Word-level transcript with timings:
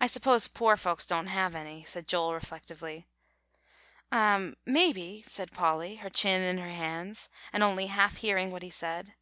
"I 0.00 0.06
s'pose 0.06 0.46
poor 0.46 0.76
folks 0.76 1.04
don't 1.04 1.26
have 1.26 1.56
any," 1.56 1.82
said 1.82 2.06
Joel 2.06 2.32
reflectively. 2.32 3.08
"Um 4.12 4.54
maybe," 4.64 5.20
said 5.22 5.50
Polly, 5.50 5.96
her 5.96 6.10
chin 6.10 6.40
in 6.42 6.58
her 6.58 6.70
hands, 6.70 7.28
and 7.52 7.64
only 7.64 7.88
half 7.88 8.18
hearing 8.18 8.52
what 8.52 8.62
he 8.62 8.70
said. 8.70 9.14